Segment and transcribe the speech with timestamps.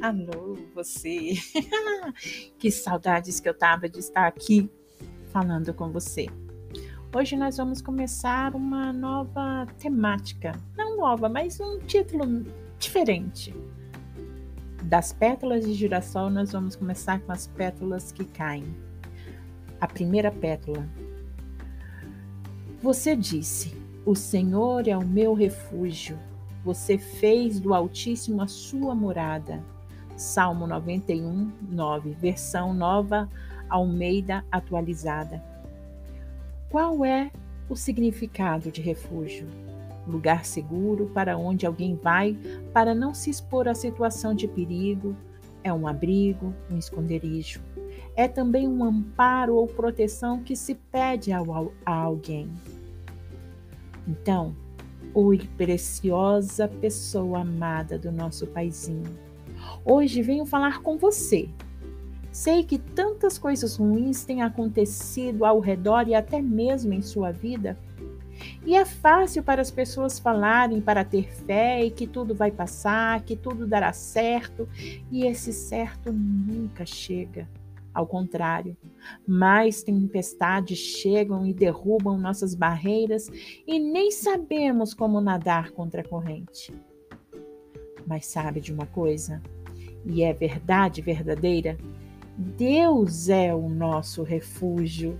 [0.00, 1.34] Alô, você.
[2.58, 4.70] que saudades que eu tava de estar aqui
[5.32, 6.26] falando com você.
[7.14, 10.52] Hoje nós vamos começar uma nova temática.
[10.76, 12.44] Não nova, mas um título
[12.78, 13.54] diferente.
[14.84, 18.74] Das pétalas de girassol, nós vamos começar com as pétalas que caem.
[19.80, 20.88] A primeira pétala.
[22.82, 23.76] Você disse:
[24.06, 26.18] O Senhor é o meu refúgio
[26.64, 29.64] você fez do Altíssimo a sua morada.
[30.20, 33.26] Salmo 91, 9, versão nova
[33.70, 35.42] Almeida atualizada.
[36.68, 37.30] Qual é
[37.70, 39.48] o significado de refúgio?
[40.06, 42.36] Lugar seguro para onde alguém vai
[42.70, 45.16] para não se expor a situação de perigo.
[45.64, 47.62] É um abrigo, um esconderijo.
[48.14, 51.42] É também um amparo ou proteção que se pede a
[51.86, 52.52] alguém.
[54.06, 54.54] Então,
[55.14, 59.29] Oi, preciosa pessoa amada do nosso Paizinho.
[59.84, 61.48] Hoje venho falar com você.
[62.30, 67.78] Sei que tantas coisas ruins têm acontecido ao redor e até mesmo em sua vida.
[68.64, 73.22] E é fácil para as pessoas falarem para ter fé e que tudo vai passar,
[73.22, 74.68] que tudo dará certo,
[75.10, 77.48] e esse certo nunca chega.
[77.92, 78.76] Ao contrário,
[79.26, 83.28] mais tempestades chegam e derrubam nossas barreiras
[83.66, 86.72] e nem sabemos como nadar contra a corrente.
[88.06, 89.42] Mas sabe de uma coisa?
[90.04, 91.76] E é verdade verdadeira?
[92.36, 95.18] Deus é o nosso refúgio.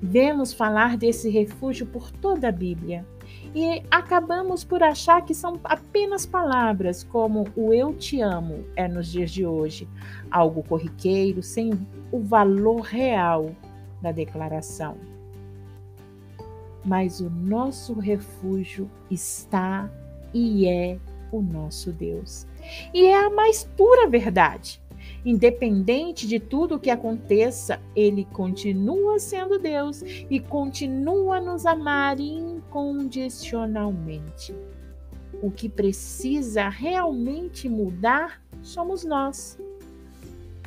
[0.00, 3.06] Vemos falar desse refúgio por toda a Bíblia
[3.54, 9.08] e acabamos por achar que são apenas palavras, como o eu te amo é nos
[9.08, 9.88] dias de hoje,
[10.30, 11.72] algo corriqueiro, sem
[12.12, 13.50] o valor real
[14.00, 14.96] da declaração.
[16.84, 19.90] Mas o nosso refúgio está
[20.32, 20.98] e é
[21.30, 22.46] o nosso Deus.
[22.92, 24.80] E é a mais pura verdade.
[25.24, 32.20] Independente de tudo o que aconteça, Ele continua sendo Deus e continua a nos amar
[32.20, 34.54] incondicionalmente.
[35.42, 39.58] O que precisa realmente mudar somos nós.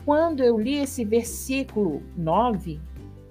[0.06, 2.80] Quando eu li esse versículo 9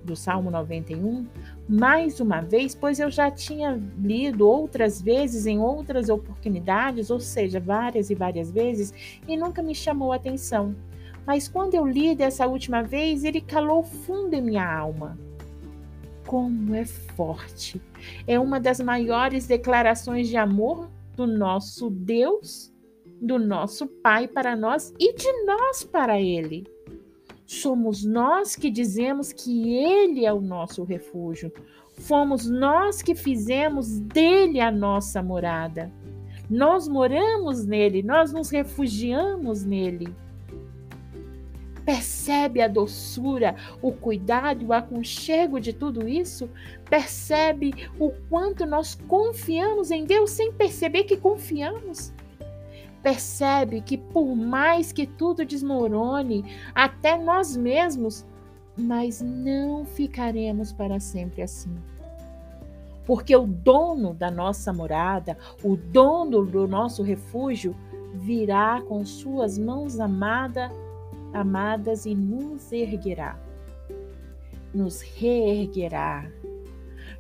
[0.05, 1.26] do Salmo 91,
[1.70, 7.60] mais uma vez, pois eu já tinha lido outras vezes, em outras oportunidades, ou seja,
[7.60, 8.92] várias e várias vezes,
[9.28, 10.75] e nunca me chamou a atenção.
[11.25, 15.16] Mas quando eu li dessa última vez, ele calou fundo em minha alma.
[16.26, 17.81] Como é forte!
[18.26, 22.72] É uma das maiores declarações de amor do nosso Deus,
[23.22, 26.66] do nosso Pai para nós e de nós para Ele.
[27.53, 31.53] Somos nós que dizemos que Ele é o nosso refúgio.
[31.99, 35.91] Fomos nós que fizemos dele a nossa morada.
[36.49, 40.15] Nós moramos nele, nós nos refugiamos nele.
[41.84, 46.49] Percebe a doçura, o cuidado, o aconchego de tudo isso?
[46.88, 52.12] Percebe o quanto nós confiamos em Deus sem perceber que confiamos?
[53.03, 56.44] Percebe que por mais que tudo desmorone,
[56.75, 58.27] até nós mesmos,
[58.77, 61.75] mas não ficaremos para sempre assim.
[63.06, 67.75] Porque o dono da nossa morada, o dono do nosso refúgio,
[68.15, 70.71] virá com suas mãos amadas
[71.32, 73.38] amadas, e nos erguerá,
[74.75, 76.31] nos reerguerá,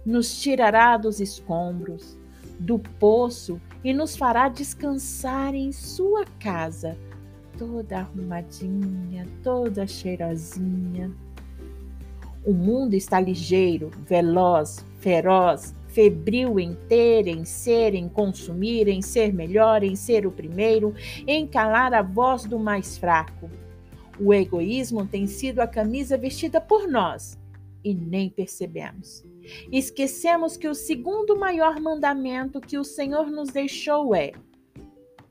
[0.04, 2.18] nos tirará dos escombros,
[2.58, 6.96] do poço e nos fará descansar em sua casa,
[7.58, 11.10] toda arrumadinha, toda cheirosinha.
[12.44, 19.32] O mundo está ligeiro, veloz, feroz, febril em ter, em ser, em consumir, em ser
[19.32, 20.94] melhor, em ser o primeiro,
[21.26, 23.50] em calar a voz do mais fraco.
[24.18, 27.38] O egoísmo tem sido a camisa vestida por nós
[27.82, 29.24] e nem percebemos.
[29.72, 34.32] Esquecemos que o segundo maior mandamento que o Senhor nos deixou é: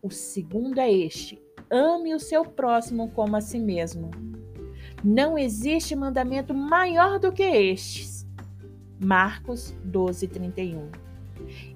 [0.01, 4.11] o segundo é este: ame o seu próximo como a si mesmo.
[5.03, 8.27] Não existe mandamento maior do que estes.
[9.01, 10.91] Marcos 12, 31.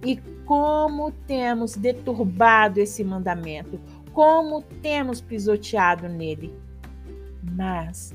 [0.05, 3.79] E como temos deturbado esse mandamento,
[4.11, 6.53] como temos pisoteado nele.
[7.41, 8.13] Mas,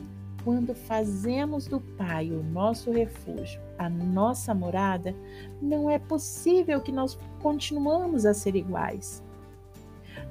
[0.48, 5.14] quando fazemos do Pai o nosso refúgio, a nossa morada,
[5.60, 9.22] não é possível que nós continuamos a ser iguais.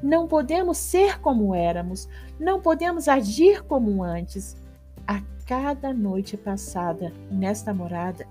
[0.01, 2.09] Não podemos ser como éramos,
[2.39, 4.57] não podemos agir como antes.
[5.07, 8.25] A cada noite passada nesta morada,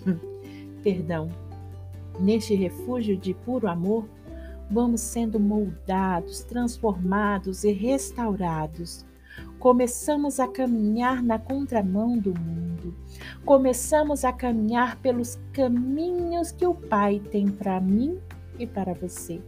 [0.82, 1.28] perdão,
[2.18, 4.08] neste refúgio de puro amor,
[4.70, 9.05] vamos sendo moldados, transformados e restaurados.
[9.58, 12.94] Começamos a caminhar na contramão do mundo.
[13.44, 18.18] Começamos a caminhar pelos caminhos que o Pai tem para mim
[18.58, 19.40] e para você.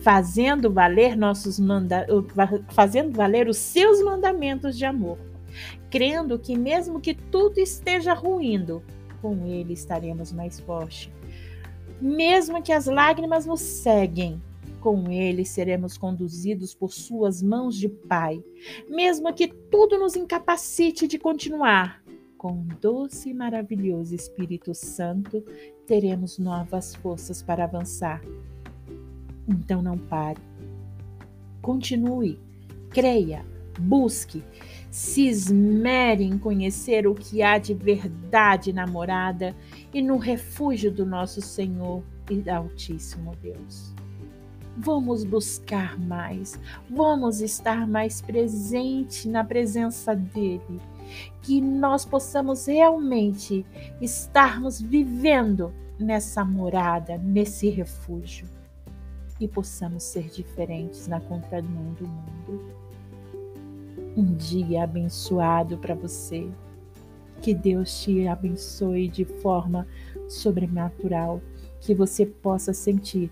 [0.00, 2.06] Fazendo valer nossos manda
[2.68, 5.18] fazendo valer os seus mandamentos de amor,
[5.90, 8.82] crendo que mesmo que tudo esteja ruindo,
[9.20, 11.10] com ele estaremos mais fortes.
[12.00, 14.40] Mesmo que as lágrimas nos seguem,
[14.80, 18.42] com ele seremos conduzidos por suas mãos de Pai.
[18.88, 22.02] Mesmo que tudo nos incapacite de continuar,
[22.36, 25.44] com o doce e maravilhoso Espírito Santo,
[25.86, 28.22] teremos novas forças para avançar.
[29.48, 30.40] Então não pare.
[31.60, 32.38] Continue,
[32.90, 33.44] creia,
[33.78, 34.42] busque,
[34.90, 39.54] se esmere em conhecer o que há de verdade na morada
[39.92, 43.92] e no refúgio do nosso Senhor e Altíssimo Deus.
[44.80, 46.56] Vamos buscar mais,
[46.88, 50.80] vamos estar mais presente na presença dEle,
[51.42, 53.66] que nós possamos realmente
[54.00, 58.46] estarmos vivendo nessa morada, nesse refúgio
[59.40, 62.72] e possamos ser diferentes na contramão do mundo.
[64.16, 66.48] Um dia abençoado para você.
[67.42, 69.86] Que Deus te abençoe de forma
[70.28, 71.40] sobrenatural,
[71.80, 73.30] que você possa sentir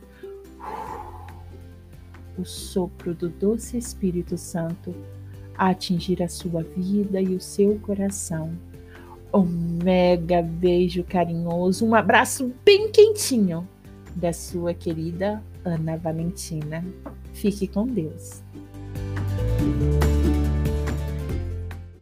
[2.38, 4.94] o sopro do doce Espírito Santo
[5.56, 8.52] a atingir a sua vida e o seu coração.
[9.32, 9.44] Um
[9.82, 13.66] mega beijo carinhoso, um abraço bem quentinho
[14.14, 16.84] da sua querida Ana Valentina.
[17.32, 18.45] Fique com Deus.